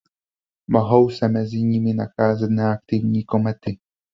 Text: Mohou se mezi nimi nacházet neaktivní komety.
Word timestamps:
Mohou 0.67 1.09
se 1.09 1.27
mezi 1.27 1.61
nimi 1.63 1.93
nacházet 1.93 2.49
neaktivní 2.51 3.23
komety. 3.23 3.77